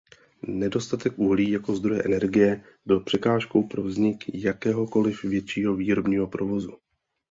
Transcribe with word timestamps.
Nedostatek 0.47 1.13
uhlí 1.19 1.51
jako 1.51 1.75
zdroje 1.75 2.01
energie 2.05 2.63
byl 2.85 2.99
překážkou 2.99 3.63
pro 3.67 3.83
vznik 3.83 4.23
jakéhokoliv 4.33 5.23
většího 5.23 5.75
výrobního 5.75 6.27
provozu. 6.27 6.77